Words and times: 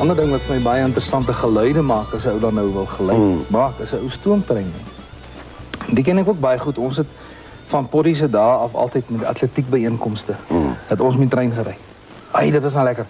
ander 0.00 0.16
ding 0.16 0.30
wat 0.32 0.40
vir 0.46 0.56
my 0.56 0.62
baie 0.62 0.82
interessante 0.84 1.32
geluide 1.32 1.82
maak 1.82 2.14
as 2.16 2.26
ou 2.26 2.38
dan 2.40 2.54
nou 2.54 2.66
wil 2.72 2.86
geluid 2.86 3.18
Mm. 3.18 3.44
maak, 3.48 3.78
is 3.80 3.92
'n 3.92 3.96
ou 4.02 4.10
stoomtrein. 4.10 4.72
Die 5.92 6.04
ken 6.04 6.18
ek 6.18 6.28
ook 6.28 6.40
baie 6.40 6.58
goed. 6.58 6.78
Ons 6.78 6.96
het 6.96 7.06
van 7.66 7.88
Potty 7.88 8.14
se 8.14 8.30
dae 8.30 8.56
af 8.66 8.74
altyd 8.74 9.10
met 9.10 9.24
atletiek 9.24 9.70
byeenkomste 9.70 10.34
Mm. 10.48 10.74
het 10.86 11.00
ons 11.00 11.16
met 11.16 11.30
trein 11.30 11.52
gery. 11.52 11.76
Ai, 12.30 12.50
dit 12.50 12.62
was 12.62 12.74
nou 12.74 12.84
lekker. 12.84 13.06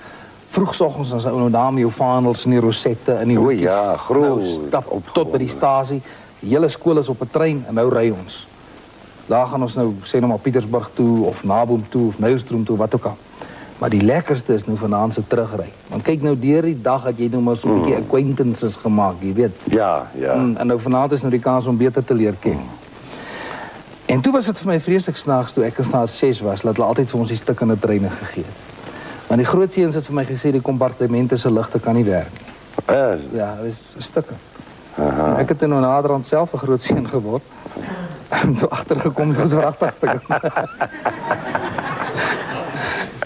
Vroegoggends 0.50 1.08
dan 1.10 1.20
se 1.20 1.28
ou 1.28 1.38
nou 1.38 1.50
daar 1.50 1.72
met 1.72 1.80
jou 1.80 1.92
vaandels 1.92 2.44
en 2.44 2.50
die 2.50 2.60
rosette 2.60 3.18
in 3.22 3.28
die 3.28 3.38
O 3.38 3.50
ja, 3.50 3.96
groot 3.96 4.40
Nou 4.42 4.66
stap 4.68 4.90
op 4.90 5.04
tot 5.12 5.30
by 5.32 5.38
die 5.38 5.48
stasie. 5.48 6.02
Die 6.40 6.50
hele 6.50 6.68
skool 6.68 6.98
is 6.98 7.08
op 7.08 7.20
'n 7.22 7.28
trein 7.30 7.64
en 7.68 7.74
nou 7.74 7.88
ry 7.94 8.10
ons. 8.24 8.46
Daar 9.26 9.46
gaan 9.46 9.62
ons 9.62 9.74
nou 9.74 9.94
sê 10.04 10.18
nou 10.18 10.26
maar 10.26 10.38
Pietersburg 10.38 10.90
toe 10.94 11.24
of 11.24 11.44
Naboom 11.44 11.84
toe 11.88 12.08
of 12.08 12.18
Nylstroom 12.18 12.64
toe 12.64 12.76
wat 12.76 12.94
ook 12.94 13.04
al. 13.04 13.16
Maar 13.80 13.90
die 13.90 14.00
lekkerste 14.04 14.54
is 14.54 14.66
nou 14.68 14.76
vanaand 14.78 15.14
se 15.16 15.22
terugry. 15.26 15.70
Want 15.88 16.02
kyk 16.04 16.22
nou 16.22 16.34
deur 16.38 16.62
die 16.68 16.76
dag 16.84 17.04
het 17.08 17.18
jy 17.18 17.28
nou 17.32 17.40
maar 17.42 17.56
so 17.56 17.68
'n 17.68 17.78
bietjie 17.80 17.96
acquaintances 17.96 18.76
gemaak, 18.76 19.14
jy 19.24 19.32
weet. 19.34 19.56
Ja, 19.72 20.06
ja. 20.14 20.32
En, 20.36 20.56
en 20.58 20.66
nou 20.66 20.78
vanaand 20.80 21.12
is 21.12 21.20
nou 21.20 21.30
die 21.30 21.40
kans 21.40 21.66
om 21.66 21.76
beter 21.76 22.04
te 22.04 22.14
leer 22.14 22.34
ken. 22.40 22.60
En 24.06 24.20
toe 24.20 24.32
was 24.32 24.44
dit 24.44 24.58
vir 24.58 24.66
my 24.66 24.80
vreeslik 24.80 25.16
snaaks 25.16 25.52
toe 25.52 25.64
ek 25.64 25.78
in 25.78 25.84
graad 25.84 26.10
6 26.10 26.40
was, 26.40 26.60
dat 26.60 26.76
hulle 26.76 26.88
altyd 26.88 27.10
vir 27.10 27.18
ons 27.20 27.28
die 27.28 27.36
stukkende 27.36 27.78
treine 27.78 28.10
gegee 28.10 28.44
het. 28.44 28.58
Want 29.26 29.38
die 29.40 29.46
groot 29.50 29.72
seuns 29.72 29.94
het 29.94 30.04
vir 30.06 30.14
my 30.14 30.24
gesê 30.24 30.50
die 30.52 30.60
kompartemente 30.60 31.36
se 31.36 31.50
ligte 31.50 31.78
kan 31.80 31.94
nie 31.94 32.04
werk 32.04 32.30
nie. 32.32 32.96
Is, 32.96 33.20
Ja, 33.32 33.56
is 33.64 34.04
stukke. 34.04 34.34
aha. 34.98 35.26
En 35.28 35.36
ek 35.36 35.48
het 35.48 35.60
nou 35.60 35.80
naderhand 35.80 36.26
self 36.26 36.52
'n 36.52 36.58
groot 36.58 36.82
seun 36.82 37.08
geword. 37.08 37.42
En 38.30 38.54
toe 38.56 38.68
agtergekom 38.68 39.32
dat 39.34 39.42
ons 39.42 39.52
vragtuig 39.52 39.94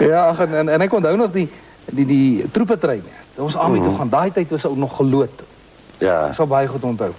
Ja, 0.01 0.35
en, 0.39 0.55
en 0.55 0.69
en 0.69 0.81
ek 0.81 0.93
onthou 0.93 1.17
nog 1.17 1.33
die 1.33 1.49
die 1.85 2.07
die 2.07 2.51
troepetreine. 2.51 3.11
Ons 3.37 3.57
army 3.57 3.81
toe 3.83 3.95
gaan. 3.95 4.09
Daai 4.09 4.31
tyd 4.33 4.51
was 4.51 4.65
ou 4.65 4.77
nog 4.79 4.97
geloot. 4.97 5.43
Ja. 5.99 6.27
Ek 6.27 6.35
sal 6.35 6.47
baie 6.47 6.69
goed 6.69 6.83
onthou. 6.83 7.13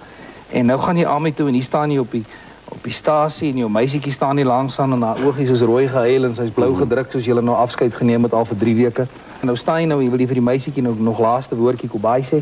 En 0.49 0.65
nou 0.65 0.79
gaan 0.79 0.97
jy 0.97 1.05
army 1.05 1.31
toe 1.31 1.47
en 1.47 1.53
hier 1.53 1.63
staan 1.63 1.91
jy 1.91 1.99
op 2.03 2.11
die 2.11 2.25
op 2.65 2.81
die 2.83 2.93
stasie 2.93 3.51
en 3.53 3.59
jou 3.61 3.67
meisietjie 3.69 4.11
staan 4.11 4.39
hier 4.41 4.47
langs 4.49 4.79
aan 4.81 4.95
en 4.95 5.03
haar 5.05 5.19
oogies 5.21 5.51
is 5.53 5.61
rooi 5.61 5.85
gehuil 5.87 6.25
en 6.25 6.33
sy's 6.35 6.49
blou 6.51 6.71
gedruk 6.75 7.11
soos 7.13 7.27
jy 7.27 7.37
nou 7.37 7.55
afskeid 7.55 7.93
geneem 7.95 8.25
het 8.25 8.33
al 8.33 8.47
vir 8.49 8.57
3 8.63 8.75
weke. 8.79 9.07
En 9.39 9.51
nou 9.51 9.55
staan 9.55 9.83
jy 9.83 9.87
nou, 9.91 9.99
jy 10.01 10.09
wil 10.09 10.23
jy 10.23 10.27
vir 10.31 10.39
die 10.41 10.47
meisietjie 10.49 10.83
nou 10.83 10.95
nog 10.97 11.21
laaste 11.21 11.55
woordjie 11.55 11.89
kobai 11.89 12.23
sê. 12.25 12.41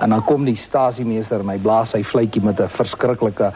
En 0.00 0.10
dan 0.16 0.24
kom 0.24 0.48
die 0.48 0.56
stasiemeester 0.56 1.44
en 1.44 1.52
hy 1.52 1.58
blaas 1.60 1.92
sy 1.92 2.02
fluitjie 2.02 2.42
met 2.42 2.60
'n 2.60 2.68
verskriklike 2.68 3.52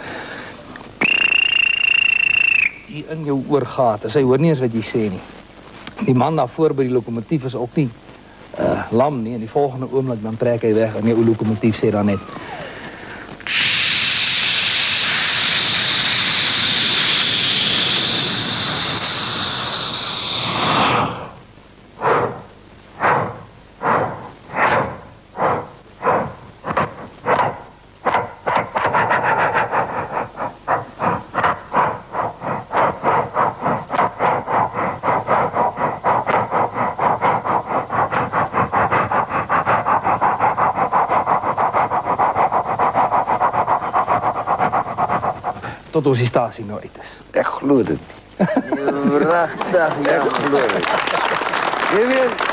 in 3.10 3.24
jou 3.24 3.42
oorgaat. 3.48 4.04
As 4.04 4.14
hy 4.14 4.22
hoor 4.22 4.38
nie 4.38 4.52
eens 4.52 4.60
wat 4.60 4.72
jy 4.72 4.82
sê 4.82 5.10
nie. 5.10 5.33
Die 5.98 6.14
man 6.14 6.36
daar 6.36 6.48
voor 6.48 6.74
by 6.74 6.82
die 6.82 6.92
lokomotief 6.92 7.44
is 7.44 7.54
ook 7.56 7.76
nie 7.76 7.88
uh 8.58 8.82
lam 8.90 9.22
nie. 9.22 9.32
En 9.34 9.38
die 9.42 9.50
volgende 9.50 9.86
oomblik 9.90 10.22
dan 10.22 10.36
trek 10.36 10.62
hy 10.62 10.74
weg 10.74 10.94
en 10.94 11.08
die 11.08 11.14
ou 11.14 11.24
lokomotief 11.24 11.78
sê 11.80 11.90
dan 11.90 12.06
net 12.06 12.20
tot 45.94 46.10
ons 46.10 46.18
die 46.18 46.26
stasie 46.26 46.64
nou 46.66 46.80
uit 46.82 46.98
is. 47.02 47.14
Ek 47.38 47.52
glo 47.60 47.82
dit. 47.86 48.12
Pragtig, 49.14 50.02
ja. 50.02 50.18
Ek 50.18 50.34
glo 50.40 50.66
dit. 50.74 50.90
Jy 51.94 52.04
weet 52.10 52.44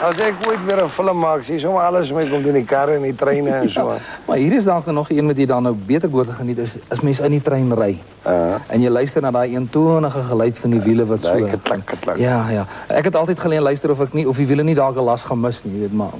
As 0.00 0.16
ek 0.24 0.38
ooit 0.48 0.62
weer 0.64 0.80
'n 0.80 0.88
film 0.88 1.18
maak, 1.20 1.42
sien 1.44 1.60
sommer 1.60 1.82
alles 1.84 2.08
met 2.10 2.30
kom 2.30 2.40
doen 2.42 2.56
die 2.56 2.64
karre 2.64 2.94
en 2.96 3.02
die 3.02 3.14
treine 3.14 3.50
en 3.50 3.70
so. 3.74 3.98
Maar 4.24 4.38
hier 4.40 4.54
is 4.56 4.64
dalk 4.64 4.86
nog 4.86 5.10
een 5.10 5.26
wat 5.26 5.36
jy 5.36 5.46
dan 5.46 5.62
nou 5.62 5.74
beter 5.74 6.08
behoort 6.08 6.28
te 6.28 6.34
geniet 6.38 6.58
is 6.58 6.78
as 6.88 7.02
mens 7.04 7.20
in 7.20 7.30
die 7.36 7.42
trein 7.42 7.68
ry. 7.76 7.98
Ja. 8.24 8.60
En 8.72 8.80
jy 8.80 8.88
luister 8.88 9.20
na 9.20 9.30
daai 9.30 9.52
eentonige 9.52 10.22
geluid 10.30 10.58
van 10.58 10.70
die 10.70 10.80
wiele 10.80 11.04
wat 11.04 11.20
so 11.20 11.36
Daai 11.36 11.50
geklak, 11.50 11.84
geklak. 11.84 12.16
Ja, 12.16 12.48
ja. 12.48 12.64
Ek 12.88 13.04
het 13.04 13.16
altyd 13.16 13.40
geleen 13.40 13.62
luister 13.62 13.90
of 13.90 14.00
ek 14.00 14.16
nie 14.16 14.24
of 14.28 14.40
die 14.40 14.46
wiele 14.48 14.64
nie 14.64 14.74
dalk 14.74 14.96
'n 14.96 15.04
las 15.04 15.22
gaan 15.22 15.40
mis 15.40 15.64
nie, 15.64 15.74
jy 15.74 15.80
weet 15.80 15.92
maar. 15.92 16.16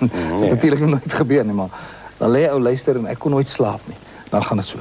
Nee. 0.00 0.50
Natuurlik 0.54 0.80
nog 0.80 0.90
nooit 0.98 1.12
gebeur 1.12 1.44
nie, 1.44 1.54
maar 1.54 1.70
dan 2.20 2.30
lê 2.30 2.44
ou 2.52 2.60
luister 2.60 2.98
en 3.00 3.06
ek 3.08 3.18
kon 3.18 3.32
nooit 3.32 3.48
slaap 3.48 3.80
nie. 3.88 3.96
Dan 4.28 4.44
gaan 4.44 4.60
dit 4.60 4.66
so. 4.68 4.78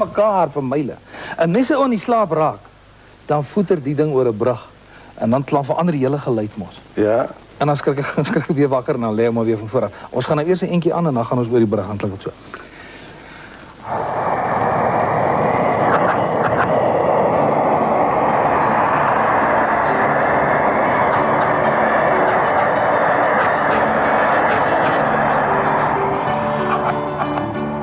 Mekaar 0.00 0.50
vir 0.50 0.64
myle. 0.66 0.98
En 1.38 1.54
net 1.54 1.68
so 1.70 1.78
aan 1.78 1.94
die 1.94 2.02
slaap 2.02 2.34
raak, 2.34 2.66
dan 3.30 3.46
voeter 3.46 3.78
die 3.78 3.94
ding 3.94 4.10
oor 4.10 4.26
'n 4.26 4.36
brug 4.36 4.66
en 5.22 5.30
dan 5.30 5.44
klan 5.44 5.64
verander 5.64 5.94
die 5.94 6.02
hele 6.02 6.18
geluid 6.18 6.56
mos. 6.56 6.80
Ja. 6.98 7.28
En 7.60 7.66
dan 7.66 7.76
skrik 7.76 7.98
ek 8.00 8.08
skrik 8.28 8.48
ek 8.48 8.56
weer 8.56 8.72
wakker 8.72 8.96
en 8.96 9.04
dan 9.04 9.14
lê 9.14 9.28
ek 9.28 9.34
maar 9.36 9.44
weer 9.44 9.58
van 9.60 9.68
voor 9.68 9.84
af. 9.90 9.92
Ons 10.10 10.26
gaan 10.26 10.40
nou 10.40 10.48
eers 10.48 10.62
'n 10.64 10.72
entjie 10.72 10.94
aan 10.94 11.06
en 11.06 11.14
dan 11.14 11.24
gaan 11.24 11.38
ons 11.38 11.48
oor 11.52 11.58
die 11.58 11.68
brug 11.68 11.96
dit 11.96 12.22
so. 12.22 12.32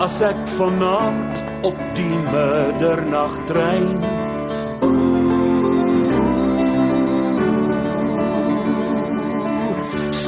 As 0.01 0.21
ek 0.21 0.41
vanaand 0.57 1.37
op 1.65 1.77
die 1.93 2.17
middernagtrein 2.33 4.26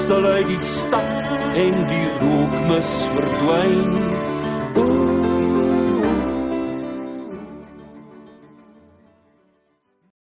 stil 0.09 0.25
uit 0.25 0.47
die 0.49 0.63
stad 0.65 1.09
en 1.63 1.75
die 1.85 2.05
rookmis 2.17 2.93
verdwyn 3.13 3.91